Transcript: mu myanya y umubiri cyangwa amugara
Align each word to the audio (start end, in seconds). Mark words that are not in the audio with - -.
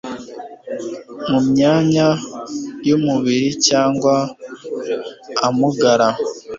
mu 1.29 1.39
myanya 1.49 2.07
y 2.87 2.91
umubiri 2.97 3.49
cyangwa 3.67 4.15
amugara 5.47 6.07